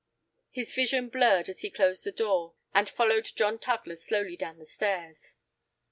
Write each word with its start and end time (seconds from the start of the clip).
His 0.49 0.73
vision 0.73 1.09
blurred 1.09 1.47
as 1.47 1.59
he 1.59 1.69
closed 1.69 2.03
the 2.05 2.11
door, 2.11 2.55
and 2.73 2.89
followed 2.89 3.29
John 3.35 3.59
Tugler 3.59 3.95
slowly 3.97 4.35
down 4.35 4.57
the 4.57 4.65
stairs. 4.65 5.35